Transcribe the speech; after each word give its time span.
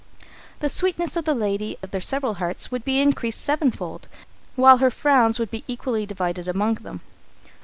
The 0.61 0.69
sweetness 0.69 1.15
of 1.15 1.25
the 1.25 1.35
lady 1.35 1.77
of 1.83 1.91
their 1.91 2.01
several 2.01 2.33
hearts 2.41 2.71
would 2.71 2.83
be 2.83 2.99
increased 2.99 3.39
seven 3.39 3.69
fold, 3.69 4.07
while 4.55 4.77
her 4.77 4.89
frowns 4.89 5.37
would 5.37 5.51
be 5.51 5.63
equally 5.67 6.07
divided 6.07 6.47
among 6.47 6.73
them. 6.81 7.01